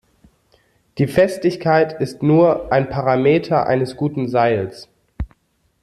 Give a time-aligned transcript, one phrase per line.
[0.97, 4.89] Die Festigkeit ist nur ein Parameter eines guten Seils.